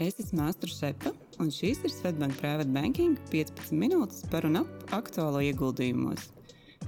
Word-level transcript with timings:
Es 0.00 0.16
esmu 0.16 0.46
Astra 0.48 0.70
Šepa, 0.72 1.12
un 1.42 1.50
šīs 1.52 1.82
ir 1.84 1.92
Svetbank 1.92 2.38
Private 2.40 2.72
Banking 2.72 3.18
15 3.30 3.74
minūtes 3.76 4.24
par 4.32 4.46
un 4.48 4.62
ap 4.62 4.92
aktuālo 4.96 5.42
ieguldījumos. 5.44 6.30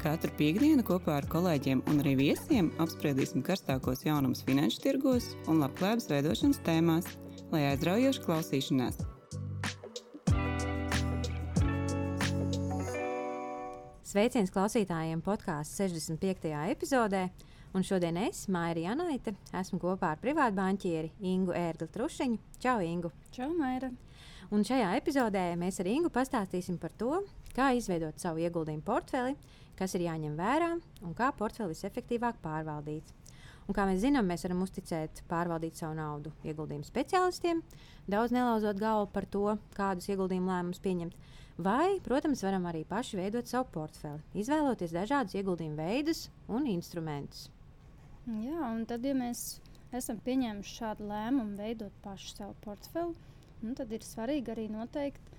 Katru 0.00 0.32
piekdienu 0.38 0.82
kopā 0.86 1.18
ar 1.20 1.28
kolēģiem 1.30 1.84
un 1.92 2.00
arī 2.02 2.16
viesiem 2.18 2.72
apspriedīsim 2.82 3.44
karstākos 3.46 4.06
jaunumus 4.06 4.42
finanšu 4.46 4.80
tirgos 4.82 5.28
un 5.44 5.60
labklājības 5.62 6.08
veidošanas 6.10 6.62
tēmās, 6.66 7.10
lai 7.52 7.66
aizraujoši 7.74 8.24
klausīšanās. 8.24 9.02
Sveiciens 14.12 14.50
klausītājiem 14.52 15.22
podkāstu 15.24 15.84
65. 15.86 16.50
epizodē. 16.74 17.26
Un 17.72 17.80
šodien 17.80 18.18
es, 18.20 18.42
Maija 18.52 18.90
Janaita, 18.90 19.32
esmu 19.56 19.78
kopā 19.80 20.10
ar 20.12 20.18
privātu 20.20 20.58
banķieri 20.58 21.08
Ingu 21.24 21.54
Ērgli 21.56 21.86
Trušiņu. 21.88 22.40
Čau, 22.60 22.82
Ingu! 22.84 23.08
Čau, 23.32 23.46
Maija! 23.56 23.88
Un 24.52 24.66
šajā 24.68 24.90
epizodē 24.98 25.46
mēs 25.56 25.80
ar 25.80 25.88
Ingu 25.88 26.10
pastāstīsim 26.12 26.76
par 26.82 26.92
to, 27.00 27.22
kā 27.56 27.70
izveidot 27.72 28.20
savu 28.20 28.44
ieguldījumu 28.44 28.84
portfeli, 28.84 29.38
kas 29.78 29.96
ir 29.96 30.04
jāņem 30.04 30.34
vērā 30.36 30.68
un 31.00 31.14
kā 31.16 31.30
portfeli 31.38 31.72
visefektīvāk 31.72 32.42
pārvaldīt. 32.44 33.08
Un, 33.64 33.72
kā 33.72 33.88
mēs 33.88 34.02
zinām, 34.04 34.28
mēs 34.28 34.44
varam 34.44 34.60
uzticēt 34.66 35.24
pārvaldīt 35.32 35.80
savu 35.80 35.96
naudu 35.96 36.34
ieguldījumu 36.44 36.84
speciālistiem, 36.84 37.64
daudz 38.04 38.36
nelauzot 38.36 38.76
galvu 38.84 39.08
par 39.16 39.30
to, 39.32 39.56
kādus 39.78 40.10
ieguldījumu 40.12 40.52
lēmumus 40.52 40.84
pieņemt. 40.84 41.16
Vai, 41.62 41.96
protams, 42.04 42.44
varam 42.44 42.68
arī 42.68 42.84
paši 42.84 43.16
veidot 43.22 43.48
savu 43.48 43.70
portfeli, 43.72 44.20
izvēloties 44.44 44.92
dažādus 44.92 45.40
ieguldījumu 45.40 45.80
veidus 45.80 46.26
un 46.52 46.68
instrumentus. 46.68 47.48
Jā, 48.22 48.68
un 48.68 48.84
tad, 48.86 49.02
ja 49.02 49.16
mēs 49.18 49.40
esam 49.98 50.20
pieņēmuši 50.22 50.74
šādu 50.78 51.08
lēmumu, 51.10 51.56
veidot 51.58 51.94
pašu 52.04 52.36
savu 52.36 52.54
portfeli, 52.62 53.16
nu, 53.64 53.74
tad 53.78 53.90
ir 53.90 54.06
svarīgi 54.06 54.52
arī 54.54 54.68
noteikt 54.70 55.32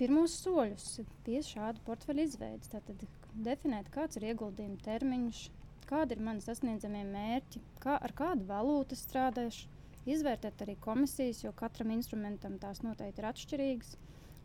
pirmos 0.00 0.34
soļus 0.42 0.88
pie 1.26 1.38
šāda 1.46 1.78
portfeļa 1.86 2.26
izveides. 2.26 2.72
Tātad 2.72 3.06
definēt, 3.46 3.92
kāds 3.94 4.18
ir 4.18 4.26
ieguldījuma 4.32 4.82
termiņš, 4.82 5.44
kādi 5.86 6.18
ir 6.18 6.24
mani 6.26 6.42
sasniedzamie 6.42 7.04
mērķi, 7.06 7.62
kā, 7.84 7.94
ar 7.96 8.14
kādu 8.18 8.50
valūtu 8.50 8.98
strādāšu, 8.98 9.70
izvērtēt 10.10 10.66
arī 10.66 10.74
komisijas, 10.82 11.44
jo 11.44 11.54
katram 11.54 11.94
instrumentam 11.94 12.58
tās 12.58 12.82
noteikti 12.82 13.22
ir 13.22 13.30
atšķirīgas 13.30 13.96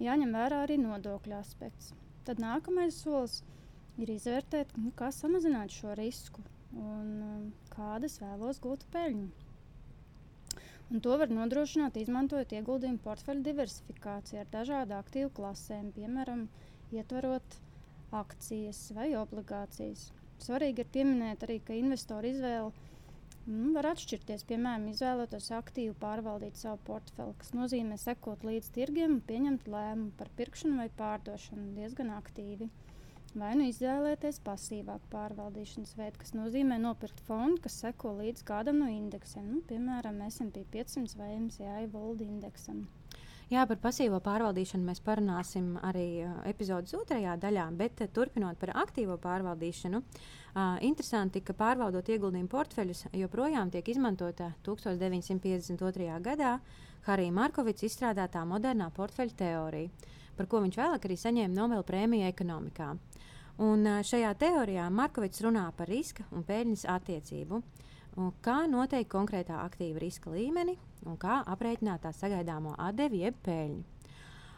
jāņem 0.03 0.33
vērā 0.37 0.63
arī 0.67 0.77
nodokļu 0.81 1.41
aspekts. 1.41 1.93
Tad 2.27 2.39
nākamais 2.43 3.01
solis 3.01 3.41
ir 3.97 4.13
izvērtēt, 4.13 4.77
nu, 4.77 4.93
kā 4.97 5.09
samazināt 5.13 5.73
šo 5.73 5.97
risku 5.97 6.43
un 6.79 7.09
um, 7.27 7.47
kādas 7.73 8.19
vēlos 8.21 8.61
gūt 8.63 8.85
peļņu. 8.93 9.27
Un 10.93 11.01
to 11.05 11.17
var 11.21 11.31
nodrošināt, 11.33 11.97
izmantojot 11.97 12.53
ieguldījumu 12.53 13.01
portfeļu 13.05 13.45
diversifikāciju 13.47 14.41
ar 14.43 14.49
dažādu 14.53 14.97
aktīvu 14.99 15.31
klasēm, 15.39 15.91
piemēram, 15.95 16.47
ietverot 16.93 17.59
akcijas 18.13 18.85
vai 18.97 19.13
obligācijas. 19.17 20.09
Svarīgi 20.43 20.83
ir 20.83 20.91
pieminēt 20.97 21.47
arī, 21.47 21.59
ka 21.65 21.77
investoru 21.77 22.29
izvēle 22.29 22.73
Mm, 23.43 23.73
var 23.75 23.89
atšķirties, 23.89 24.45
piemēram, 24.47 24.85
izvēloties 24.87 25.49
aktīvi 25.57 25.93
pārvaldīt 25.99 26.55
savu 26.55 26.77
portfeli, 26.87 27.33
kas 27.41 27.49
nozīmē 27.51 27.97
sekot 27.99 28.45
līdz 28.47 28.69
tirgiem 28.77 29.17
un 29.17 29.23
pieņemt 29.31 29.65
lēmumu 29.73 30.13
par 30.19 30.29
pirkšanu 30.37 30.77
vai 30.79 30.85
pārdošanu 31.01 31.73
diezgan 31.75 32.13
aktīvi. 32.15 32.69
Vai 33.33 33.55
nu 33.57 33.65
izvēlēties 33.65 34.37
pasīvāku 34.45 35.07
pārvaldīšanas 35.09 35.95
veidu, 35.97 36.19
kas 36.21 36.35
nozīmē 36.37 36.75
nopirkt 36.77 37.23
fondu, 37.25 37.63
kas 37.63 37.79
seko 37.81 38.11
līdz 38.19 38.43
kādam 38.45 38.77
no 38.83 38.89
indeksiem, 38.93 39.47
nu, 39.55 39.61
piemēram, 39.65 40.19
SP 40.29 40.61
500 40.75 41.17
vai 41.17 41.31
MSCI 41.39 41.87
World 41.95 42.21
indeksam. 42.21 42.83
Jā, 43.49 43.65
par 43.69 43.79
pasīvo 43.81 44.19
pārvaldīšanu 44.23 44.85
mēs 44.85 45.01
parunāsim 45.03 45.73
arī 45.85 46.23
epizodes 46.49 46.93
otrajā 46.97 47.33
daļā, 47.41 47.65
bet 47.77 48.05
turpinot 48.13 48.57
par 48.61 48.71
aktīvo 48.83 49.17
pārvaldīšanu, 49.21 49.99
uh, 49.99 50.77
interesanti, 50.85 51.41
ka 51.41 51.57
pārvaldot 51.57 52.13
ieguldījumu 52.13 52.49
portfeļus 52.53 53.07
joprojām 53.17 53.73
tiek 53.73 53.89
izmantota 53.93 54.51
1952. 54.65 56.21
gadā 56.29 56.55
Harija 57.09 57.33
Markovits 57.35 57.89
izstrādātā 57.89 58.45
modernā 58.47 58.91
portfeļu 58.93 59.35
teorija, 59.41 60.13
par 60.37 60.49
ko 60.49 60.61
viņš 60.63 60.79
vēlāk 60.79 61.09
arī 61.09 61.19
saņēma 61.19 61.57
Nobela 61.57 61.85
prēmiju 61.85 62.29
ekonomikā. 62.29 62.93
Un 63.61 63.85
šajā 64.01 64.31
teorijā 64.41 64.87
Markovits 64.89 65.43
runā 65.45 65.67
par 65.77 65.91
riska 65.91 66.25
un 66.33 66.41
peļņas 66.47 66.87
attiecību 66.89 67.61
kā 68.45 68.63
noteikt 68.69 69.09
konkrētā 69.09 69.59
aktīva 69.63 70.01
riska 70.01 70.29
līmeni 70.29 70.77
un 71.05 71.17
kā 71.17 71.41
aprēķināt 71.49 72.03
tā 72.05 72.11
sagaidāmo 72.13 72.75
atdevi 72.77 73.23
jeb 73.23 73.35
peļņu. 73.45 73.81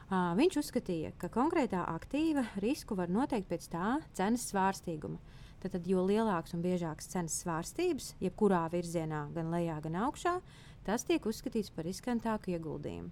Uh, 0.06 0.36
viņš 0.38 0.58
uzskatīja, 0.62 1.16
ka 1.18 1.32
konkrētā 1.34 1.82
aktīva 1.90 2.44
risku 2.62 2.96
var 2.96 3.10
noteikt 3.10 3.48
pēc 3.50 3.68
tā 3.74 3.96
cenas 4.14 4.46
svārstīguma. 4.52 5.18
Tad, 5.64 5.80
jo 5.90 6.04
lielāks 6.06 6.54
un 6.54 6.62
biežāks 6.62 7.10
cenas 7.10 7.40
svārstības, 7.42 8.12
jebkurā 8.22 8.68
virzienā, 8.70 9.24
gan 9.34 9.50
lejā, 9.50 9.80
gan 9.82 9.98
augšā, 10.06 10.36
tas 10.86 11.08
tiek 11.08 11.26
uzskatīts 11.26 11.74
par 11.74 11.88
riskantāku 11.90 12.54
ieguldījumu. 12.54 13.10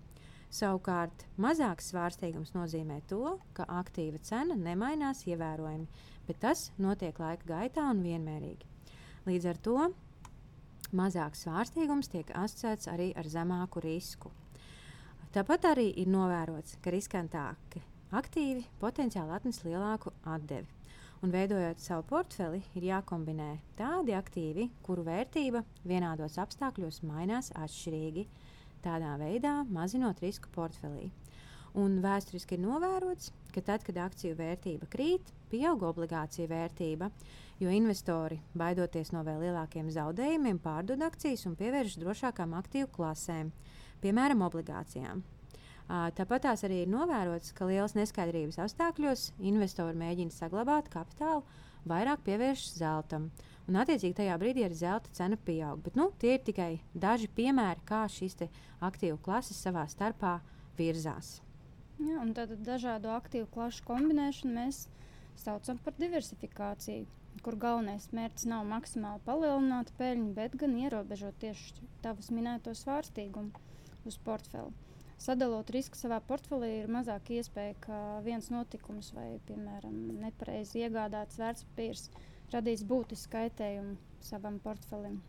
Savukārt, 0.53 1.23
mazāks 1.41 1.87
svārstīgums 1.89 2.51
nozīmē 2.53 2.99
to, 3.09 3.39
ka 3.57 3.65
aktīva 3.79 4.19
cena 4.21 4.53
nemainās 4.53 5.23
ievērojami, 5.25 5.87
bet 6.27 6.39
tas 6.43 6.67
notiek 6.77 7.17
laika 7.17 7.47
gaitā 7.49 7.87
un 7.89 8.03
vienmērīgi. 8.05 8.69
Līdz 9.25 9.47
ar 9.49 9.61
to 9.65 9.77
mazāks 10.93 11.41
svārstīgums 11.47 12.11
tiek 12.13 12.29
asociēts 12.37 12.91
arī 12.91 13.09
ar 13.17 13.31
zemāku 13.33 13.81
risku. 13.81 14.29
Tāpat 15.33 15.65
arī 15.71 15.87
ir 15.97 16.13
novērots, 16.13 16.77
ka 16.85 16.93
riskantāki 16.93 17.81
aktīvi 18.13 18.67
potenciāli 18.77 19.33
atnes 19.33 19.63
lielāku 19.65 20.13
atdevi. 20.29 20.69
Un 21.23 21.31
veidojot 21.33 21.79
savu 21.81 22.03
portfeli, 22.11 22.59
ir 22.77 22.91
jākombinē 22.91 23.55
tādi 23.79 24.13
aktīvi, 24.13 24.67
kuru 24.85 25.05
vērtība 25.07 25.63
vienādos 25.87 26.37
apstākļos 26.43 27.01
mainās 27.07 27.49
atšķirīgi, 27.57 28.27
tādā 28.83 29.15
veidā 29.21 29.61
mazinot 29.69 30.21
risku 30.23 30.51
portfelī. 30.53 31.09
Un 31.73 31.97
vēsturiski 32.03 32.57
ir 32.57 32.61
novērots, 32.61 33.31
ka 33.53 33.63
tad, 33.65 33.81
kad 33.85 33.97
akciju 33.97 34.37
vērtība 34.37 34.85
krīt, 34.93 35.31
pieaug 35.49 35.81
obligāciju 35.87 36.49
vērtība, 36.51 37.09
jo 37.61 37.73
investori, 37.73 38.37
baidoties 38.57 39.09
no 39.13 39.23
vēl 39.25 39.41
lielākiem 39.47 39.89
zaudējumiem, 39.93 40.59
pārdod 40.61 41.01
akcijas 41.05 41.47
un 41.49 41.57
pievēršas 41.57 42.01
drošākām 42.03 42.53
aktīvu 42.59 42.91
klasēm, 42.93 43.49
piemēram, 44.03 44.45
obligācijām. 44.45 45.23
Tāpat 45.89 46.45
tās 46.45 46.63
arī 46.63 46.83
ir 46.83 46.91
novērots, 46.93 47.51
ka 47.57 47.67
lielas 47.67 47.97
neskaidrības 47.97 48.61
apstākļos 48.63 49.31
investori 49.43 49.97
mēģina 49.99 50.33
saglabāt 50.33 50.87
kapitālu, 50.93 51.43
vairāk 51.89 52.23
pievēršas 52.25 52.77
zeltam. 52.79 53.27
Un, 53.63 53.77
attiecīgi, 53.79 54.17
tajā 54.17 54.35
brīdī 54.41 54.65
arī 54.65 54.75
zelta 54.75 55.11
cena 55.15 55.37
pieaug. 55.39 55.79
Bet, 55.85 55.95
nu, 55.95 56.09
tie 56.19 56.35
ir 56.35 56.43
tikai 56.43 56.71
daži 56.93 57.29
piemēri, 57.31 57.85
kā 57.87 58.03
šīs 58.11 58.35
aktīvu 58.83 59.21
klases 59.23 59.61
savā 59.63 59.85
starpā 59.87 60.39
virzās. 60.77 61.37
Jā, 62.01 62.17
un 62.19 62.33
tad 62.35 62.51
dažādu 62.65 63.13
aktīvu 63.13 63.47
klašu 63.53 63.85
kombinēšanu 63.87 64.55
mēs 64.57 64.87
saucam 65.39 65.79
par 65.85 65.95
diversifikāciju, 66.01 67.05
kur 67.45 67.55
galvenais 67.59 68.09
mērķis 68.11 68.49
nav 68.51 68.65
maksimāli 68.67 69.23
palielināt 69.25 69.93
peļņu, 69.99 70.33
bet 70.35 70.57
gan 70.59 70.75
ierobežot 70.81 71.39
tieši 71.39 71.87
tavas 72.03 72.29
minēto 72.35 72.75
svārstīgumu 72.75 73.53
uz 74.09 74.19
portfeli. 74.25 74.73
Sadalot 75.23 75.69
risku 75.71 75.95
savā 75.95 76.17
portfelī, 76.27 76.81
ir 76.81 76.91
mazāk 76.91 77.29
iespēja, 77.37 77.77
ka 77.85 77.97
viens 78.25 78.49
notikums 78.51 79.13
vai, 79.15 79.37
piemēram, 79.47 79.95
nepareizi 80.19 80.83
iegādāts 80.83 81.39
vērtspapīrs 81.39 82.09
radīs 82.51 82.83
būtisku 82.87 83.31
kaitējumu 83.37 83.95
savam 84.23 84.59
portfelim. 84.63 85.21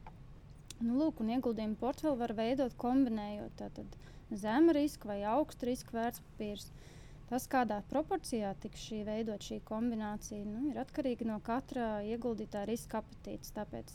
Nu, 0.81 0.97
lūk, 0.99 1.21
un 1.23 1.31
ieguldījumu 1.37 1.79
portfeli 1.79 2.19
var 2.19 2.35
veidot 2.35 2.75
kombinējot 2.83 3.55
tātad 3.61 3.95
zema 4.35 4.75
riska 4.75 5.09
vai 5.13 5.21
augsta 5.29 5.69
riska 5.69 5.95
vērtspapīrs. 5.95 6.71
Tas, 7.31 7.47
kādā 7.49 7.79
proporcijā 7.89 8.51
tiks 8.61 8.83
šī 8.89 9.01
veidot 9.07 9.43
šī 9.43 9.61
kombinācija, 9.69 10.45
nu, 10.45 10.67
ir 10.71 10.81
atkarīga 10.83 11.27
no 11.31 11.39
katra 11.45 12.03
ieguldītā 12.05 12.67
riska 12.69 13.01
apetītes. 13.01 13.55
Tāpēc 13.57 13.95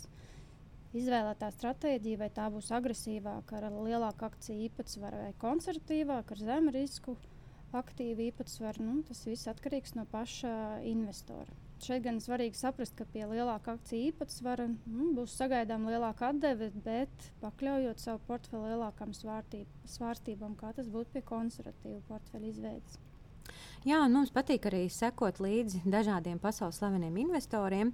izvēlētā 0.97 1.51
stratēģija, 1.53 2.21
vai 2.23 2.29
tā 2.33 2.47
būs 2.53 2.71
agresīvāka 2.73 3.59
ar 3.59 3.69
lielāku 3.75 4.25
akciju 4.31 4.65
īpatsvaru 4.69 5.21
vai 5.27 5.33
konservatīvāka 5.43 6.35
ar 6.35 6.45
zemu 6.47 6.73
risku 6.73 7.17
aktīvu 7.75 8.31
īpatsvaru, 8.31 8.85
nu, 8.85 9.01
tas 9.05 9.21
viss 9.29 9.49
atkarīgs 9.51 9.93
no 9.99 10.07
paša 10.09 10.53
investora. 10.89 11.53
Šeit 11.79 12.03
gan 12.03 12.17
svarīgi 12.19 12.59
saprast, 12.59 12.91
ka 12.99 13.05
pie 13.07 13.23
lielāka 13.23 13.77
akciju 13.77 14.09
īpatsvara 14.09 14.65
nu, 14.67 15.09
būs 15.15 15.37
sagaidām 15.39 15.85
lielāka 15.87 16.33
atdeve, 16.33 16.67
bet 16.83 17.29
pakļaujot 17.39 18.01
savu 18.03 18.19
portfeli 18.27 18.73
lielākām 18.73 19.13
svārstībām, 19.15 20.57
kā 20.59 20.73
tas 20.75 20.89
būtu 20.91 21.13
pie 21.13 21.23
konservatīva 21.29 22.01
portfeļa 22.09 22.49
izveides. 22.51 22.97
Jā, 23.87 24.01
mums 24.11 24.33
patīk 24.35 24.67
arī 24.67 24.81
sekot 24.91 25.39
līdzi 25.39 25.85
dažādiem 25.87 26.41
pasaules 26.43 26.81
slaveniem 26.81 27.15
investoriem. 27.23 27.93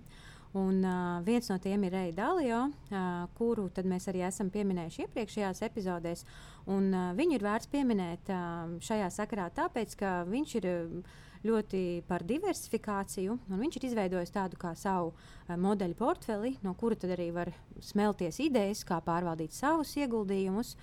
Un, 0.56 0.80
uh, 0.88 1.20
viens 1.28 1.50
no 1.52 1.58
tiem 1.60 1.84
ir 1.84 1.94
Reija 1.94 2.16
Dalio, 2.16 2.62
uh, 2.72 3.28
kuru 3.36 3.68
mēs 3.84 4.08
arī 4.08 4.24
esam 4.24 4.50
pieminējuši 4.50 5.04
iepriekšējās 5.04 5.62
epizodēs. 5.68 6.24
Un, 6.72 6.90
uh, 6.96 7.12
viņu 7.18 7.36
ir 7.36 7.44
vērts 7.44 7.70
pieminēt 7.70 8.32
uh, 8.32 8.78
šajā 8.80 9.12
sakarā, 9.12 9.50
tāpēc, 9.54 9.98
ka 10.00 10.14
viņš 10.32 10.56
ir 10.62 10.70
uh, 10.72 11.16
ļoti 11.45 11.81
par 12.09 12.25
diversifikāciju. 12.27 13.38
Viņš 13.50 13.80
ir 13.80 13.88
izveidojis 13.89 14.33
tādu 14.33 14.59
kā 14.62 14.74
savu 14.77 15.13
uh, 15.13 15.56
modeļu 15.59 15.97
portfeli, 16.00 16.56
no 16.65 16.75
kura 16.80 16.97
arī 17.15 17.30
var 17.36 17.51
smelties 17.83 18.42
idejas, 18.44 18.83
kā 18.88 19.01
pārvaldīt 19.06 19.56
savus 19.56 19.95
ieguldījumus. 20.00 20.75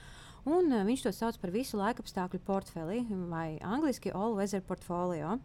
Un, 0.46 0.72
uh, 0.72 0.86
viņš 0.86 1.04
to 1.06 1.12
sauc 1.14 1.38
par 1.42 1.52
visu 1.54 1.80
laikapstākļu 1.80 2.42
portfeli 2.46 3.04
vai 3.30 3.58
angļuiski 3.62 4.14
all 4.14 4.38
weather 4.38 4.64
portfolio. 4.66 5.36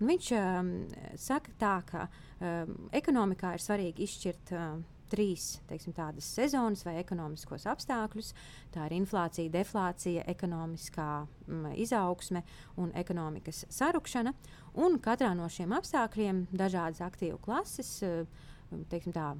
Un 0.00 0.08
viņš 0.08 0.32
um, 0.34 0.72
saka, 1.20 1.52
tā, 1.60 1.76
ka 1.86 2.08
um, 2.08 2.74
ekonomikā 2.94 3.54
ir 3.54 3.62
svarīgi 3.62 4.06
izšķirt 4.08 4.54
um, 4.58 4.82
trīs 5.12 5.46
teiksim, 5.68 5.94
tādas 5.96 6.28
sezonas 6.36 6.84
vai 6.86 6.96
ekonomiskos 7.02 7.66
apstākļus. 7.70 8.32
Tā 8.74 8.88
ir 8.88 8.96
inflācija, 8.96 9.52
deflācija, 9.52 10.24
ekonomiskā 10.32 11.08
mm, 11.22 11.74
izaugsme 11.84 12.42
un 12.80 12.92
ekonomikas 12.98 13.66
sarukšana. 13.72 14.34
Un 14.82 14.96
katrā 15.04 15.32
no 15.36 15.48
šiem 15.52 15.74
apstākļiem 15.76 16.46
dažādas 16.56 17.02
aktīvu 17.04 17.38
klases, 17.44 17.98
teiksim, 18.92 19.12
tā, 19.12 19.32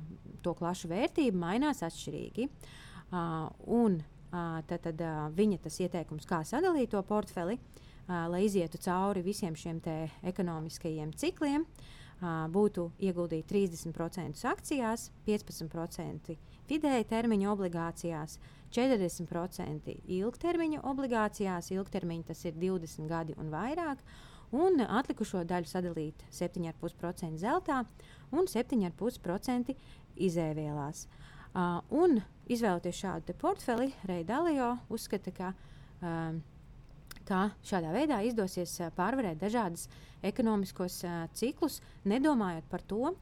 to 0.45 0.55
klašu 0.59 0.91
vērtība 0.93 1.41
mainās 1.47 1.83
atšķirīgi. 1.87 2.49
Uh, 3.13 3.49
un 3.69 3.99
uh, 4.01 4.61
tad, 4.69 4.81
tad 4.87 5.01
uh, 5.05 5.27
viņa 5.37 5.59
tas 5.67 5.79
ieteikums, 5.85 6.29
kā 6.29 6.41
sadalīt 6.49 6.95
to 6.95 7.03
portfeli, 7.05 7.59
uh, 7.59 8.25
lai 8.33 8.47
izietu 8.47 8.81
cauri 8.81 9.25
visiem 9.25 9.57
šiem 9.59 9.83
ekonomiskajiem 10.33 11.13
cikliem, 11.21 11.67
būtu 12.23 12.89
ieguldīti 13.03 13.49
30% 13.51 14.45
akcijās, 14.47 15.09
15% 15.27 16.37
vidēji 16.71 17.07
termiņa 17.11 17.49
obligācijās, 17.53 18.39
40% 18.73 19.97
ilgtermiņa 20.19 20.85
obligācijās, 20.89 21.73
ilgtermiņa 21.75 22.29
tas 22.31 22.45
ir 22.47 22.55
20 22.57 23.09
gadi 23.11 23.35
un 23.37 23.51
vairāk, 23.53 24.05
un 24.53 24.85
atlikušo 24.85 25.43
daļu 25.49 25.69
sadalīt 25.69 26.23
7,5% 26.31 27.41
zeltā 27.43 27.83
un 28.31 28.49
7,5% 28.49 29.75
izēvielās. 30.17 31.07
Uh, 31.53 31.83
un 31.93 32.23
izvēloties 32.49 32.97
šādu 32.97 33.35
portfeli, 33.37 33.91
Reidalio 34.09 34.79
uzskata, 34.89 35.35
ka 35.37 35.51
uh, 35.53 36.39
ka 37.29 37.51
šādā 37.67 37.93
veidā 37.95 38.21
izdosies 38.27 38.75
pārvarēt 38.97 39.41
dažādas 39.41 39.89
ekonomiskos 40.23 41.01
ciklus, 41.39 41.81
nedomājot 42.09 42.69
par 42.71 42.85
to, 42.89 43.15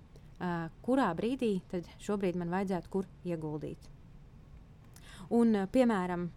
kurā 0.84 1.08
brīdī 1.16 1.58
tad 1.70 1.88
šobrīd 2.00 2.38
man 2.40 2.52
vajadzētu 2.52 2.92
kur 2.92 3.08
ieguldīt. 3.28 3.88
Un, 5.36 5.54
piemēram, 5.72 6.28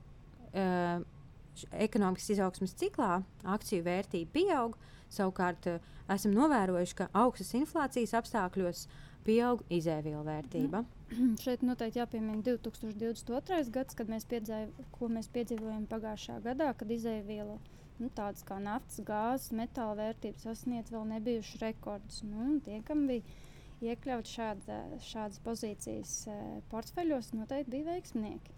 ekonomikas 1.86 2.30
izaugsmas 2.36 2.75
ciklā 2.77 3.21
akciju 3.56 3.86
vērtība 3.86 4.33
pieaug, 4.36 4.77
savukārt 5.13 5.69
esam 6.12 6.36
novērojuši, 6.36 6.98
ka 7.00 7.09
augstas 7.24 7.54
inflācijas 7.57 8.16
apstākļos 8.19 8.86
pieaug 9.24 9.63
izēvielu 9.71 10.24
vērtība. 10.27 10.83
Mm. 10.83 11.03
Šeit 11.44 11.63
noteikti 11.65 12.00
jāpiemina 12.00 12.42
2022. 12.45 13.69
gads, 13.75 13.98
kad 13.98 14.10
mēs, 14.12 14.25
mēs 14.30 15.30
piedzīvojam 15.36 15.86
pagājušā 15.92 16.39
gadā, 16.45 16.71
kad 16.77 16.92
izēvielu 16.94 17.57
nu, 18.00 18.10
tādas 18.18 18.45
kā 18.48 18.57
naftas, 18.63 19.01
gāzes, 19.06 19.51
metāla 19.56 19.98
vērtības 20.00 20.48
sasniedz 20.48 20.94
vēl 20.94 21.06
nebijušas 21.13 21.62
rekordus. 21.62 22.21
Nu, 22.27 22.57
tie, 22.65 22.80
kam 22.88 23.06
bija 23.10 23.94
iekļauts 23.94 24.36
šāda, 24.38 24.80
šādas 25.04 25.42
pozīcijas 25.44 26.15
e, 26.31 26.38
portfeļos, 26.71 27.33
noteikti 27.38 27.75
bija 27.75 27.92
veiksmnieki. 27.92 28.57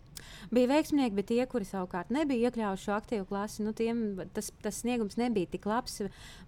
Bija 0.54 0.70
veiksminieki, 0.70 1.16
bet 1.18 1.28
tie, 1.32 1.42
kuri 1.50 1.66
savukārt 1.68 2.12
nebija 2.14 2.50
iekļaujuši 2.50 2.86
šo 2.86 2.94
aktīvu 2.96 3.28
klasi, 3.30 3.64
nu, 3.66 3.74
tiem 3.78 4.02
tas, 4.36 4.52
tas 4.64 4.82
sniegums 4.84 5.18
nebija 5.20 5.50
tik 5.56 5.66
labs. 5.70 6.02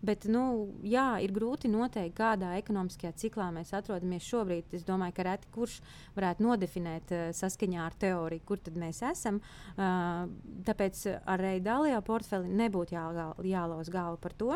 Bet, 0.05 0.27
nu, 0.31 0.43
jā, 0.85 1.07
ir 1.23 1.33
grūti 1.35 1.71
noteikt, 1.71 2.15
kādā 2.17 2.53
ekonomiskajā 2.59 3.13
ciklā 3.17 3.49
mēs 3.55 3.73
atrodamies 3.77 4.27
šobrīd. 4.27 4.75
Es 4.77 4.85
domāju, 4.87 5.15
ka 5.17 5.27
reti 5.29 5.49
kurš 5.55 5.79
varētu 6.17 6.45
nodefinēt 6.45 7.15
uh, 7.15 7.23
saskaņā 7.37 7.81
ar 7.85 7.97
teoriju, 7.99 8.45
kur 8.47 8.61
tad 8.63 8.77
mēs 8.79 9.01
esam. 9.07 9.41
Uh, 9.75 10.27
tāpēc 10.67 11.03
ar 11.17 11.43
Reidālijā 11.47 12.03
portfeli 12.05 12.53
nebūtu 12.61 12.97
jā, 12.97 13.07
jālauz 13.47 13.91
galva 13.93 14.21
par 14.21 14.37
to. 14.37 14.53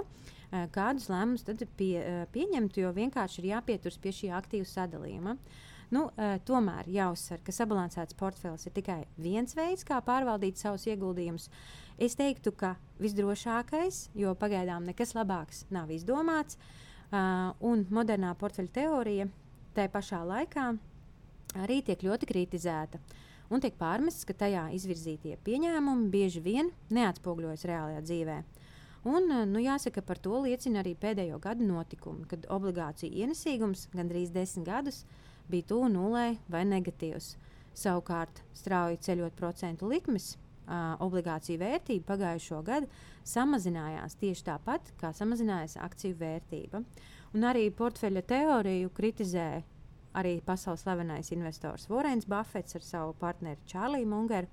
Uh, 0.52 0.68
kādus 0.76 1.10
lēmumus 1.12 1.48
tad 1.48 1.66
pie, 1.80 1.96
pieņemt, 2.34 2.78
jo 2.84 2.94
vienkārši 2.96 3.42
ir 3.42 3.52
jāpieturas 3.56 4.00
pie 4.02 4.16
šī 4.16 4.34
aktīvu 4.38 4.70
sadalījuma. 4.70 5.38
Uh, 5.38 5.68
Nu, 5.92 6.06
uh, 6.08 6.38
tomēr 6.48 6.88
jāuzsver, 6.88 7.42
ka 7.44 7.52
sabalansēts 7.52 8.16
portfels 8.16 8.64
ir 8.64 8.72
tikai 8.78 9.02
viens 9.20 9.52
veids, 9.58 9.84
kā 9.84 9.98
pārvaldīt 10.08 10.60
savus 10.62 10.86
ieguldījumus. 10.88 11.50
Es 12.00 12.16
teiktu, 12.16 12.54
ka 12.56 12.78
visdrošākais, 13.04 14.06
jo 14.16 14.32
pagaidām 14.40 14.86
nekas 14.88 15.12
labāks 15.18 15.66
nav 15.70 15.92
izdomāts, 15.92 16.56
uh, 16.56 17.52
un 17.60 17.84
modernā 17.92 18.32
portfeļa 18.40 18.72
teorija 18.78 19.26
tajā 19.76 19.92
pašā 19.92 20.22
laikā 20.30 20.70
arī 21.60 21.82
tiek 21.84 22.06
ļoti 22.08 22.30
kritizēta. 22.30 23.02
Un 23.52 23.60
tiek 23.60 23.76
pārmests, 23.76 24.24
ka 24.24 24.32
tajā 24.46 24.70
izvirzītie 24.78 25.36
pieņēmumi 25.44 26.08
bieži 26.14 26.40
vien 26.46 26.70
neatspoguļojas 26.96 27.68
reālajā 27.68 28.06
dzīvē. 28.06 28.38
Un, 29.12 29.28
nu, 29.50 29.60
jāsaka, 29.60 30.00
par 30.08 30.22
to 30.24 30.40
liecina 30.46 30.80
arī 30.80 30.96
pēdējo 30.96 31.42
gadu 31.44 31.68
notikumi, 31.68 32.24
kad 32.32 32.48
obligāciju 32.48 33.26
ienesīgums 33.26 33.90
gandrīz 33.92 34.32
desmit 34.32 34.70
gadus 34.70 35.02
uh, 35.04 35.28
bija 35.50 35.72
tuvu 35.74 35.90
nulē 35.92 36.28
vai 36.52 36.66
negatīvs. 36.68 37.36
Savukārt, 37.78 38.44
strauji 38.54 39.00
ceļot 39.02 39.36
procentu 39.40 39.88
likmes, 39.90 40.36
uh, 40.36 40.96
obligāciju 41.04 41.62
vērtība 41.62 42.08
pagājušo 42.14 42.62
gadu 42.68 42.90
samazinājās 43.28 44.18
tieši 44.22 44.46
tāpat, 44.50 44.94
kā 45.00 45.14
samazinājās 45.16 45.78
akciju 45.82 46.18
vērtība. 46.20 46.84
Un 47.32 47.48
arī 47.48 47.70
portfeļa 47.72 48.26
teoriju 48.28 48.92
kritizē 48.96 49.50
arī 50.20 50.40
pasaules 50.44 50.84
slavenais 50.84 51.32
investors 51.32 51.88
Vorens 51.88 52.28
Buffets 52.28 52.76
ar 52.76 52.84
savu 52.84 53.16
partneri 53.20 53.62
Čārliju 53.72 54.10
Mungeru. 54.12 54.52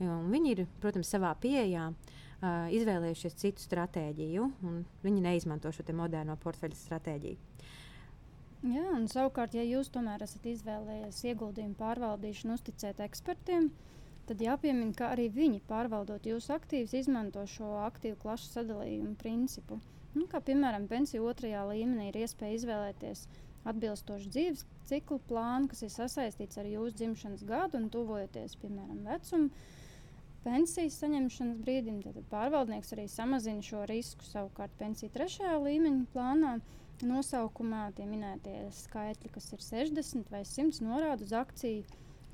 Viņi 0.00 0.54
ir, 0.54 0.64
protams, 0.82 1.10
savā 1.12 1.30
pieejā 1.38 1.90
uh, 1.90 2.66
izvēlējušies 2.74 3.36
citu 3.38 3.62
stratēģiju, 3.62 4.48
un 4.66 4.80
viņi 5.04 5.22
neizmanto 5.28 5.70
šo 5.72 5.84
moderno 5.94 6.36
portfeļu 6.40 6.78
stratēģiju. 6.80 7.36
Jā, 8.64 8.84
un 8.96 9.02
savukārt, 9.12 9.52
ja 9.58 9.60
jūs 9.60 9.90
tomēr 9.92 10.22
esat 10.24 10.46
izvēlējies 10.48 11.18
ieguldījumu 11.28 11.74
pārvaldīšanu, 11.76 12.54
uzticēt 12.56 13.02
ekspertiem, 13.04 13.66
tad 14.24 14.40
jāpiemina, 14.40 14.94
ka 14.96 15.10
arī 15.12 15.26
viņi 15.34 15.58
pārvaldot 15.68 16.24
jūsu 16.24 16.54
aktīvus, 16.54 16.94
izmanto 16.96 17.42
šo 17.44 17.74
aktīvu 17.84 18.16
klašu 18.22 18.48
sadalījumu 18.54 19.18
principu. 19.20 19.82
Nu, 20.14 20.24
kā 20.32 20.40
piemēram, 20.46 20.86
pensiju 20.88 21.26
otrajā 21.28 21.66
līmenī 21.68 22.08
ir 22.08 22.22
iespēja 22.22 22.56
izvēlēties 22.56 23.26
atbilstošu 23.68 24.32
dzīves 24.32 24.62
ciklu 24.88 25.18
plānu, 25.28 25.68
kas 25.68 25.84
ir 25.84 25.92
sasaistīts 25.92 26.60
ar 26.60 26.68
jūsu 26.70 26.96
dzimšanas 27.02 27.44
gadu 27.48 27.82
un 27.82 27.90
tuvojoties, 27.92 28.56
piemēram, 28.62 29.02
vecumu. 29.10 29.50
Pensijas 30.44 30.96
saņemšanas 31.00 31.60
brīdim 31.64 32.00
pārvaldnieks 32.32 32.96
arī 32.96 33.04
samazina 33.12 33.64
šo 33.64 33.84
risku. 33.88 34.24
Savukārt 34.28 34.72
pensiju 34.80 35.12
trešajā 35.12 35.54
līmeņa 35.60 36.08
plānā 36.16 36.54
Nosaukumā 37.02 37.88
tie 37.96 38.04
minētie 38.06 38.68
skaitļi, 38.70 39.32
kas 39.34 39.50
ir 39.56 39.62
60 39.64 40.30
vai 40.30 40.44
100, 40.46 40.78
norāda 40.84 41.26
uz 41.26 41.32
akciju 41.34 41.82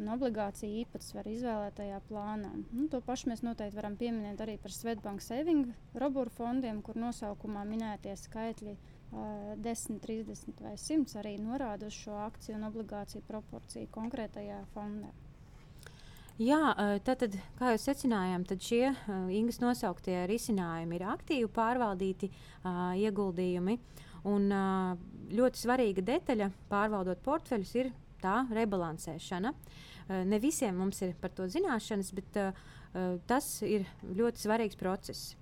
un 0.01 0.11
obligāciju 0.15 0.83
īpatsvaru 0.83 1.33
izvēlētajā 1.35 2.01
plānā. 2.09 2.51
Nu, 2.73 2.87
to 2.93 3.01
pašu 3.05 3.31
mēs 3.31 3.45
noteikti 3.45 3.79
varam 3.79 3.97
pieminēt 4.01 4.41
arī 4.45 4.57
par 4.61 4.73
Svetbank 4.73 5.25
saving 5.25 5.73
roburu 6.01 6.33
fondiem, 6.33 6.83
kur 6.85 6.99
nosaukumā 7.01 7.65
minētie 7.69 8.13
skaitļi 8.17 8.77
uh, 8.77 9.57
10, 9.61 10.01
30 10.05 10.61
vai 10.65 10.77
100 10.81 11.19
arī 11.23 11.35
norāda 11.41 11.89
uz 11.89 11.97
šo 11.97 12.21
akciju 12.27 12.59
un 12.59 12.69
obligāciju 12.69 13.25
proporciju 13.29 13.89
konkrētajā 13.97 14.63
fondā. 14.75 15.13
Jā, 16.41 16.73
tātad, 17.05 17.35
kā 17.59 17.75
jau 17.75 17.81
secinājām, 17.83 18.47
tad 18.49 18.63
šie 18.65 18.87
Ingas 19.37 19.59
nosauktie 19.61 20.23
risinājumi 20.31 20.97
ir 20.97 21.05
aktīvi 21.13 21.51
pārvaldīti 21.53 22.31
uh, 22.33 22.95
ieguldījumi. 22.97 23.77
Uh, 23.77 24.07
Un 24.29 24.51
ļoti 25.33 25.63
svarīga 25.63 26.05
detaļa 26.05 26.51
pārvaldot 26.69 27.23
portfeļus 27.25 27.75
ir 27.81 27.93
tā 28.21 28.43
rebalansēšana. 28.53 29.53
Ne 30.29 30.41
visiem 30.43 30.77
mums 30.77 31.01
ir 31.07 31.15
par 31.21 31.33
to 31.33 31.47
zināšanas, 31.49 32.13
bet 32.17 32.39
tas 33.31 33.51
ir 33.65 33.87
ļoti 34.03 34.43
svarīgs 34.43 34.79
process. 34.81 35.37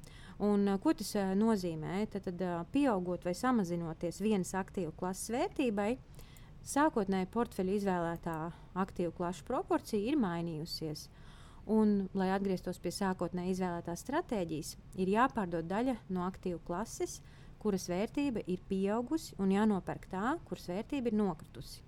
Un, 0.44 0.68
ko 0.78 0.92
tas 0.94 1.16
nozīmē? 1.34 2.04
Tad, 2.12 2.28
tad 2.28 2.44
pieaugot 2.70 3.24
vai 3.26 3.34
samazinoties 3.34 4.20
vienas 4.22 4.52
aktīvu 4.54 4.92
klases 5.00 5.32
vērtībai, 5.34 5.96
sākotnēji 6.68 7.30
portfeļa 7.34 7.74
izvēlētā 7.80 8.36
aktīvu 8.78 9.16
klašu 9.16 9.48
proporcija 9.48 10.12
ir 10.12 10.20
mainījusies. 10.20 11.08
Un, 11.68 12.06
lai 12.16 12.30
atgrieztos 12.32 12.78
pie 12.80 12.92
sākotnēji 12.94 13.56
izvēlētās 13.56 14.04
stratēģijas, 14.06 14.70
ir 15.02 15.10
jāpārdod 15.16 15.66
daļa 15.68 15.98
no 16.14 16.22
aktīvu 16.28 16.62
klases, 16.64 17.18
uh, 17.18 17.37
kuras 17.62 17.88
vērtība 17.90 18.44
ir 18.46 18.62
pieaugusi 18.68 19.34
un 19.42 19.52
jānopērk 19.54 20.08
tā, 20.12 20.36
kuras 20.48 20.68
vērtība 20.70 21.10
ir 21.10 21.18
nokritusi. 21.18 21.82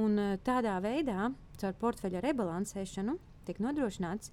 Un, 0.00 0.18
uh, 0.18 0.34
tādā 0.42 0.74
veidā, 0.82 1.28
caur 1.60 1.76
portfeļa 1.80 2.22
rebalansēšanu, 2.24 3.18
tiek 3.46 3.60
nodrošināts, 3.62 4.32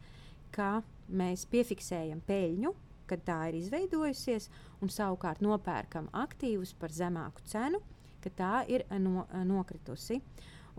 ka 0.56 0.82
mēs 1.12 1.46
piefiksējam 1.51 2.24
peļņu, 2.28 2.74
kad 3.12 3.24
tā 3.28 3.38
ir 3.51 3.60
izveidojusies, 3.60 4.48
un 4.82 4.90
savukārt 4.90 5.44
nopērkam 5.44 6.08
aktīvus 6.16 6.74
par 6.80 6.94
zemāku 6.96 7.44
cenu, 7.51 7.82
kad 8.24 8.36
tā 8.38 8.54
ir 8.72 8.86
no, 9.04 9.25
nokritusi. 9.46 10.22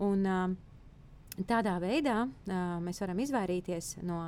Un, 0.01 0.25
uh, 0.25 0.53
tādā 1.49 1.77
veidā 1.81 2.23
uh, 2.25 2.55
mēs 2.83 3.01
varam 3.01 3.21
izvairīties 3.23 3.97
no 4.05 4.19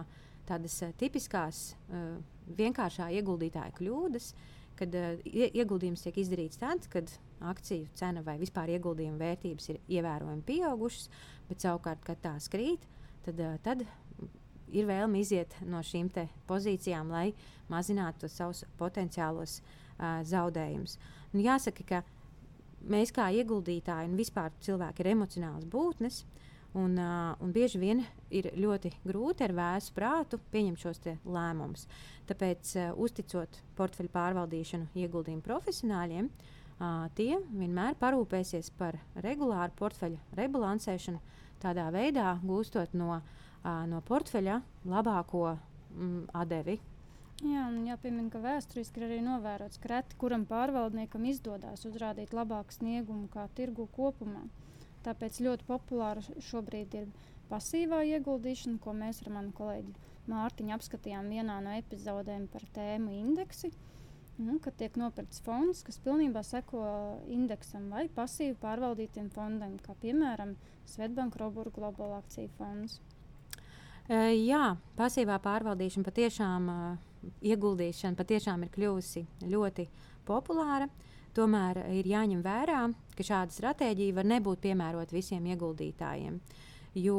tādas 0.48 0.78
uh, 0.86 0.94
tipiskās 0.98 1.74
uh, 1.74 2.16
vienkāršā 2.58 3.10
ieguldītāja 3.20 3.74
kļūdas, 3.78 4.32
kad 4.80 4.96
uh, 4.98 5.14
ieguldījums 5.26 6.04
tiek 6.06 6.18
izdarīts 6.22 6.60
tad, 6.62 6.88
kad 6.92 7.12
akciju 7.46 7.88
cena 7.98 8.24
vai 8.26 8.38
vispār 8.42 8.74
ieguldījuma 8.76 9.20
vērtības 9.22 9.70
ir 9.74 9.80
ievērojami 9.98 10.46
pieaugušas, 10.48 11.10
bet 11.50 11.66
savukārt, 11.66 12.04
kad 12.06 12.22
tās 12.24 12.50
krīt, 12.52 12.86
tad, 13.26 13.40
uh, 13.40 13.58
tad 13.66 13.86
ir 14.76 14.88
vēlme 14.90 15.22
iziet 15.22 15.56
no 15.66 15.82
šīm 15.86 16.10
pozīcijām, 16.50 17.12
lai 17.14 17.30
mazinātu 17.72 18.30
savus 18.32 18.66
potenciālos 18.80 19.60
uh, 19.62 20.22
zaudējumus. 20.28 20.98
Nu, 21.34 21.44
jāsaka, 21.46 21.86
ka 21.88 22.04
mēs 22.90 23.14
kā 23.16 23.30
ieguldītāji 23.40 24.10
un 24.10 24.18
vispār 24.20 24.54
cilvēki 24.66 25.04
ir 25.04 25.14
emocionāls 25.16 25.68
būtnes. 25.70 26.24
Un, 26.76 26.98
uh, 27.00 27.36
un 27.40 27.54
bieži 27.56 27.80
vien 27.80 28.02
ir 28.36 28.50
ļoti 28.60 28.92
grūti 29.06 29.46
ar 29.46 29.54
vēsu 29.56 29.94
prātu 29.96 30.40
pieņemt 30.52 30.82
šos 30.82 31.00
lēmumus. 31.24 31.86
Tāpēc, 32.28 32.72
uh, 32.76 32.90
uzticot 33.00 33.62
portfeļu 33.78 34.12
pārvaldīšanu 34.12 34.90
ieguldījumu 35.06 35.46
profesionāļiem, 35.46 36.28
uh, 36.28 37.06
tie 37.16 37.38
vienmēr 37.54 37.96
parūpēsies 38.02 38.74
par 38.76 39.00
regulāru 39.24 39.72
portfeļu 39.80 40.20
rebalansēšanu, 40.36 41.22
tādā 41.64 41.88
veidā 41.96 42.36
gūstot 42.44 42.98
no, 42.98 43.22
uh, 43.22 43.86
no 43.88 44.04
portfeļa 44.04 44.60
labāko 44.84 45.54
mm, 45.56 46.28
atdevi 46.44 46.82
Jā, 47.44 47.66
un 47.68 47.82
jāpiemina, 47.84 48.30
ka 48.32 48.40
vēsturiski 48.40 49.02
ir 49.02 49.10
arī 49.10 49.16
novērots, 49.20 49.80
ka 49.84 49.90
reti 49.92 50.16
kuram 50.22 50.46
pārvaldniekam 50.48 51.26
izdodas 51.28 51.84
uzrādīt 51.84 52.32
labāku 52.32 52.72
sniegumu 52.72 53.28
kā 53.34 53.44
tirgu 53.58 53.90
kopumā. 53.92 54.46
Tāpēc 55.06 55.40
ļoti 55.46 55.68
populāra 55.68 56.24
šobrīd 56.50 56.96
ir 56.98 57.10
pasīvā 57.52 58.02
ieguldīšana, 58.16 58.80
ko 58.82 58.96
mēs 58.98 59.22
ar 59.24 59.34
manu 59.36 59.54
kolēģi 59.58 59.94
Mārtiņu 60.32 60.74
apskatījām 60.74 61.28
vienā 61.30 61.60
no 61.62 61.76
epizodēm 61.78 62.48
par 62.50 62.64
tēmu 62.74 63.14
indeksi. 63.14 63.70
Nu, 64.42 64.58
kad 64.60 64.76
tiek 64.76 64.98
nopirkts 65.00 65.40
fonds, 65.46 65.84
kas 65.86 66.00
pilnībā 66.04 66.42
seko 66.44 66.82
indeksam 67.32 67.86
vai 67.94 68.08
pasīvi 68.12 68.58
pārvaldītiem 68.60 69.30
fondiem, 69.32 69.78
kā 69.86 69.96
piemēram 70.02 70.58
Svetbanka 70.90 71.40
Robuļu 71.40 71.72
globālā 71.78 72.20
akciju 72.20 72.52
fonds. 72.58 72.98
Uh, 74.10 74.34
jā, 74.36 74.76
pasīvā 74.98 75.38
pārvaldīšana 75.46 76.10
patiešām 76.10 76.68
uh, 76.74 77.06
ieguldīšana 77.46 78.18
patiešām 78.20 78.66
ir 78.66 78.74
kļuvusi 78.74 79.24
ļoti 79.50 79.88
populāra. 80.28 80.90
Tomēr 81.36 81.82
ir 81.92 82.08
jāņem 82.08 82.40
vērā, 82.46 82.82
ka 83.18 83.24
šāda 83.28 83.52
stratēģija 83.52 84.16
var 84.16 84.28
nebūt 84.30 84.62
piemērota 84.64 85.16
visiem 85.16 85.50
ieguldītājiem. 85.52 86.38
Jo 86.96 87.18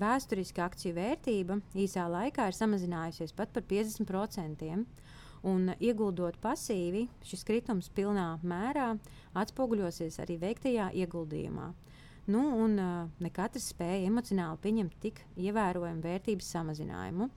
vēsturiski 0.00 0.62
akciju 0.64 0.96
vērtība 0.96 1.58
īsā 1.76 2.06
laikā 2.08 2.48
ir 2.48 2.56
samazinājusies 2.56 3.34
pat 3.36 3.52
par 3.52 3.66
50%. 3.68 4.70
Un 5.46 5.68
ieguldot 5.78 6.38
pasīvi, 6.42 7.04
šis 7.28 7.44
kritums 7.46 7.90
pilnā 7.94 8.38
mērā 8.42 8.94
atspoguļosies 9.36 10.16
arī 10.24 10.40
veiktajā 10.42 10.88
ieguldījumā. 11.04 11.68
Nu, 12.32 12.40
un 12.64 12.80
uh, 12.82 12.94
ne 13.22 13.30
katrs 13.30 13.68
spēja 13.70 14.08
emocionāli 14.08 14.58
pieņemt 14.64 14.96
tik 15.04 15.20
ievērojamu 15.38 16.02
vērtības 16.02 16.48
samazinājumu. 16.56 17.28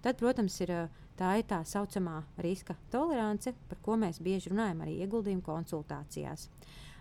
Tad, 0.00 0.16
protams, 0.22 0.56
ir 0.64 0.72
uh, 0.72 1.02
Tā 1.18 1.32
ir 1.40 1.46
tā 1.50 1.64
saucamā 1.66 2.20
riska 2.38 2.76
tolerance, 2.92 3.50
par 3.68 3.80
ko 3.82 3.96
mēs 3.98 4.20
bieži 4.22 4.52
runājam 4.52 4.84
arī 4.84 5.00
ieguldījumu 5.02 5.42
konsultācijās. 5.42 6.46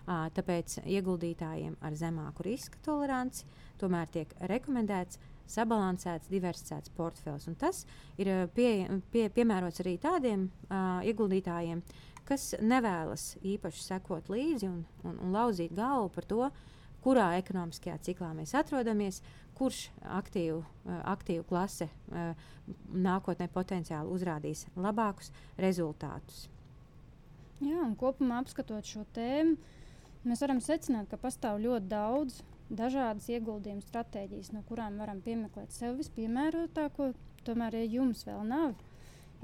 Tāpēc 0.07 0.79
ieguldītājiem 0.87 1.75
ar 1.83 1.95
zemāku 1.99 2.45
riska 2.47 2.79
toleranci 2.85 3.45
tomēr 3.77 4.09
tiek 4.09 4.31
rekomendēts 4.49 5.19
sabalansēts, 5.47 6.31
diversificēts 6.31 6.91
portfels. 6.95 7.47
Un 7.47 7.57
tas 7.59 7.83
ir 8.19 8.31
pie, 8.55 8.87
pie, 9.11 9.27
piemērots 9.33 9.83
arī 9.83 9.95
tādiem 10.01 10.47
uh, 10.47 11.03
ieguldītājiem, 11.07 11.83
kas 12.27 12.49
nevēlas 12.59 13.35
īpaši 13.47 13.85
sekot 13.85 14.31
līdzi 14.33 14.67
un, 14.67 14.81
un, 15.07 15.21
un 15.23 15.35
lauzīt 15.35 15.75
galvu 15.77 16.09
par 16.17 16.27
to, 16.27 16.49
kurā 17.07 17.29
ekonomiskajā 17.39 17.95
ciklā 18.03 18.33
mēs 18.35 18.51
atrodamies, 18.59 19.21
kurš 19.55 19.87
aktīvu, 20.19 20.59
eh, 20.59 20.99
aktīvu 21.13 21.45
klase 21.47 21.87
eh, 21.87 22.49
nākotnē 22.91 23.47
potenciāli 23.53 24.11
uzrādīs 24.11 24.65
labākus 24.75 25.31
rezultātus. 25.57 26.47
Jā, 27.63 27.79
un 27.79 27.95
kopumā 27.97 28.41
apskatot 28.43 28.85
šo 28.85 29.05
tēmu, 29.15 29.55
mēs 30.27 30.43
varam 30.43 30.59
secināt, 30.61 31.07
ka 31.09 31.17
pastāv 31.21 31.61
ļoti 31.63 31.89
daudz 31.89 32.41
dažādas 32.67 33.29
ieguldījuma 33.31 33.85
stratēģijas, 33.85 34.51
no 34.53 34.61
kurām 34.67 34.99
varam 34.99 35.23
piemeklēt 35.23 35.71
sev 35.73 35.95
vispiemērotāko. 36.01 37.13
Tomēr, 37.47 37.79
ja 37.79 37.87
jums 38.01 38.25
vēl 38.27 38.43
nav 38.43 38.75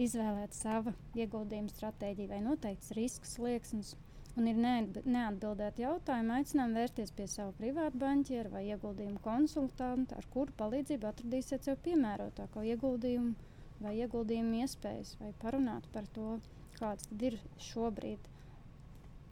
izvēlēta 0.03 0.57
sava 0.57 0.91
ieguldījuma 1.15 1.71
stratēģija 1.71 2.33
vai 2.33 2.41
noteikts 2.43 2.91
risks 2.97 3.37
slieksnis, 3.37 3.93
un 4.39 4.49
ir 4.49 4.57
neatbildēti 4.57 5.83
jautājumi, 5.83 6.37
aicinām 6.39 6.73
vērsties 6.77 7.13
pie 7.15 7.27
sava 7.29 7.53
privāta 7.57 7.99
banķiera 8.01 8.49
vai 8.53 8.63
ieguldījumu 8.71 9.21
konsultanta, 9.23 10.17
ar 10.17 10.29
kuru 10.33 10.55
palīdzību 10.57 11.09
atradīsiet 11.09 11.67
sev 11.67 11.77
piemērotāko 11.85 12.65
ieguldījumu 12.73 13.35
vai 13.83 13.97
ieguldījumu 13.99 14.63
iespējas, 14.63 15.17
vai 15.21 15.33
parunāt 15.41 15.85
par 15.93 16.07
to, 16.15 16.37
kāds 16.79 17.09
ir 17.19 17.37
šobrīd 17.61 18.31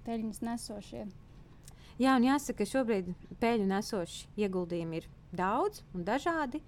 peļņas 0.06 0.42
nesošie. 0.46 1.08
Jā, 2.02 2.16
un 2.18 2.26
jāsaka, 2.26 2.62
ka 2.62 2.70
šobrīd 2.70 3.12
peļņu 3.42 3.68
nesoši 3.70 4.30
ieguldījumi 4.42 5.02
ir 5.02 5.10
daudz 5.38 5.84
un 5.96 6.06
dažādi. 6.08 6.62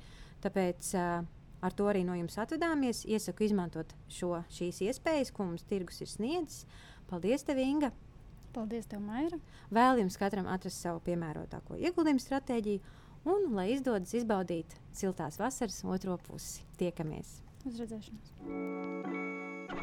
Tāpēc 0.43 0.89
uh, 0.99 1.23
ar 1.63 1.75
to 1.77 1.87
arī 1.89 2.03
no 2.05 2.17
jums 2.17 2.37
atvadāmies. 2.41 3.05
Iesaku 3.09 3.47
izmantot 3.47 3.93
šo, 4.11 4.35
šīs 4.53 4.83
iespējas, 4.89 5.31
ko 5.33 5.47
mums 5.47 5.65
tirgus 5.69 6.01
ir 6.03 6.11
sniedzis. 6.11 6.65
Paldies, 7.09 7.45
tev, 7.47 7.61
Inga! 7.63 7.93
Paldies, 8.53 8.85
tev, 8.85 9.01
Maira. 9.01 9.39
Vēl 9.73 10.03
jums 10.03 10.17
katram 10.21 10.45
atrast 10.51 10.83
savu 10.83 11.01
piemērotāko 11.07 11.79
ieguldījumu 11.81 12.21
stratēģiju 12.21 12.99
un 13.33 13.47
lai 13.57 13.71
izdodas 13.73 14.13
izbaudīt 14.13 14.75
siltās 14.93 15.39
vasaras 15.41 15.81
otro 15.87 16.19
pusi. 16.27 16.61
Tiekamies! 16.77 17.39
Uz 17.65 17.79
redzēšanos! 17.79 18.33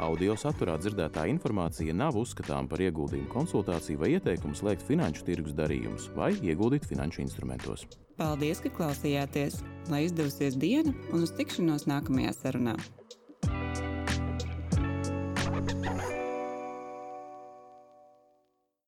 Audio 0.01 0.37
saturā 0.39 0.77
dzirdētā 0.79 1.25
informācija 1.33 1.95
nav 1.97 2.17
uzskatāms 2.21 2.71
par 2.71 2.83
ieguldījumu 2.85 3.29
konsultāciju 3.33 4.01
vai 4.01 4.13
ieteikumu 4.15 4.55
slēgt 4.57 4.87
finanšu 4.87 5.27
tirgus 5.27 5.57
darījumus 5.59 6.07
vai 6.15 6.31
ieguldīt 6.39 6.87
finanšu 6.89 7.25
instrumentos. 7.25 7.89
Paldies, 8.21 8.63
ka 8.63 8.71
klausījāties! 8.77 9.61
Lai 9.91 10.05
izdevusies 10.07 10.57
diena 10.61 10.95
un 11.11 11.27
uz 11.27 11.35
tikšanos 11.35 11.89
nākamajā 11.91 12.37
sarunā! 12.39 12.79